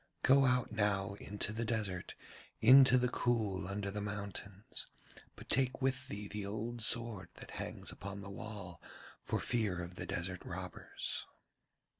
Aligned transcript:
Go 0.23 0.45
out 0.45 0.71
now 0.71 1.13
into 1.19 1.53
the 1.53 1.63
desert, 1.63 2.15
into 2.59 2.97
the 2.97 3.07
cool 3.07 3.67
under 3.67 3.91
the 3.91 4.01
mountains, 4.01 4.87
but 5.35 5.47
take 5.47 5.79
with 5.79 6.07
thee 6.07 6.27
the 6.27 6.43
old 6.43 6.81
sword 6.81 7.29
that 7.35 7.51
hangs 7.61 7.91
upon 7.91 8.21
the 8.21 8.31
wall 8.31 8.81
for 9.21 9.39
fear 9.39 9.79
of 9.79 9.93
the 9.97 10.07
desert 10.07 10.43
robbers.' 10.43 11.27